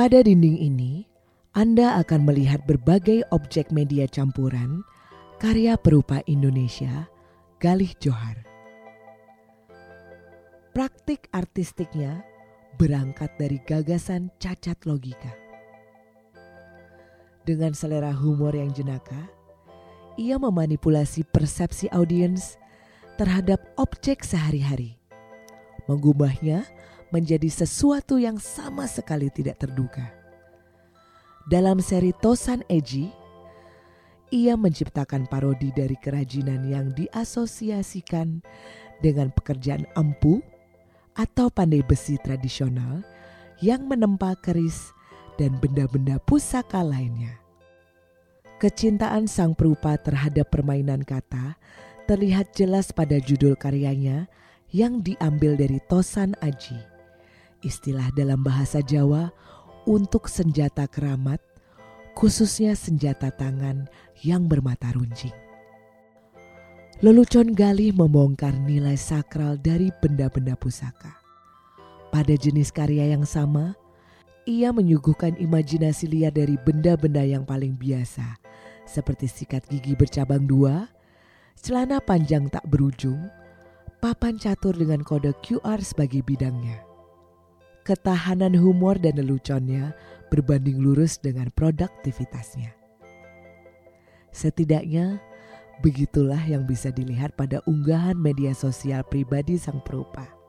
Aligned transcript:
Pada 0.00 0.24
dinding 0.24 0.56
ini, 0.56 1.04
Anda 1.52 2.00
akan 2.00 2.24
melihat 2.24 2.64
berbagai 2.64 3.20
objek 3.36 3.68
media 3.68 4.08
campuran 4.08 4.80
karya 5.36 5.76
perupa 5.76 6.24
Indonesia, 6.24 7.04
Galih 7.60 7.92
Johar. 8.00 8.40
Praktik 10.72 11.28
artistiknya 11.36 12.24
berangkat 12.80 13.28
dari 13.36 13.60
gagasan 13.60 14.32
cacat 14.40 14.88
logika. 14.88 15.36
Dengan 17.44 17.76
selera 17.76 18.16
humor 18.16 18.56
yang 18.56 18.72
jenaka, 18.72 19.28
ia 20.16 20.40
memanipulasi 20.40 21.28
persepsi 21.28 21.92
audiens 21.92 22.56
terhadap 23.20 23.60
objek 23.76 24.24
sehari-hari, 24.24 24.96
mengubahnya 25.92 26.64
menjadi 27.10 27.46
sesuatu 27.50 28.18
yang 28.18 28.38
sama 28.38 28.86
sekali 28.86 29.30
tidak 29.30 29.62
terduga. 29.62 30.10
Dalam 31.50 31.82
seri 31.82 32.14
Tosan 32.14 32.62
Eji, 32.70 33.10
ia 34.30 34.54
menciptakan 34.54 35.26
parodi 35.26 35.74
dari 35.74 35.98
kerajinan 35.98 36.62
yang 36.70 36.94
diasosiasikan 36.94 38.42
dengan 39.02 39.34
pekerjaan 39.34 39.82
empu 39.98 40.38
atau 41.18 41.50
pandai 41.50 41.82
besi 41.82 42.14
tradisional 42.22 43.02
yang 43.58 43.90
menempa 43.90 44.38
keris 44.38 44.94
dan 45.34 45.58
benda-benda 45.58 46.22
pusaka 46.22 46.86
lainnya. 46.86 47.40
Kecintaan 48.60 49.24
sang 49.26 49.56
perupa 49.56 49.96
terhadap 49.96 50.52
permainan 50.52 51.00
kata 51.02 51.56
terlihat 52.04 52.52
jelas 52.52 52.92
pada 52.92 53.16
judul 53.16 53.56
karyanya 53.56 54.28
yang 54.70 55.02
diambil 55.02 55.56
dari 55.56 55.80
Tosan 55.88 56.36
Aji, 56.44 56.78
istilah 57.60 58.12
dalam 58.16 58.40
bahasa 58.40 58.80
Jawa 58.84 59.32
untuk 59.88 60.28
senjata 60.28 60.84
keramat, 60.88 61.40
khususnya 62.16 62.76
senjata 62.76 63.32
tangan 63.32 63.88
yang 64.20 64.44
bermata 64.44 64.92
runcing. 64.92 65.34
Lelucon 67.00 67.56
Galih 67.56 67.96
membongkar 67.96 68.52
nilai 68.60 68.92
sakral 68.92 69.56
dari 69.56 69.88
benda-benda 70.04 70.52
pusaka. 70.52 71.16
Pada 72.12 72.36
jenis 72.36 72.68
karya 72.68 73.16
yang 73.16 73.24
sama, 73.24 73.72
ia 74.44 74.68
menyuguhkan 74.68 75.32
imajinasi 75.40 76.12
liar 76.12 76.34
dari 76.34 76.60
benda-benda 76.60 77.24
yang 77.24 77.48
paling 77.48 77.72
biasa, 77.72 78.36
seperti 78.84 79.32
sikat 79.32 79.64
gigi 79.72 79.96
bercabang 79.96 80.44
dua, 80.44 80.92
celana 81.56 82.04
panjang 82.04 82.52
tak 82.52 82.68
berujung, 82.68 83.32
papan 84.04 84.36
catur 84.36 84.76
dengan 84.76 85.00
kode 85.00 85.32
QR 85.40 85.80
sebagai 85.80 86.20
bidangnya. 86.20 86.89
Ketahanan 87.84 88.54
humor 88.54 89.00
dan 89.00 89.18
leluconnya 89.18 89.96
berbanding 90.30 90.78
lurus 90.78 91.18
dengan 91.18 91.50
produktivitasnya. 91.52 92.72
Setidaknya, 94.30 95.18
begitulah 95.82 96.40
yang 96.46 96.68
bisa 96.68 96.94
dilihat 96.94 97.34
pada 97.34 97.58
unggahan 97.66 98.14
media 98.14 98.54
sosial 98.54 99.02
pribadi 99.02 99.58
sang 99.58 99.82
perupa. 99.82 100.39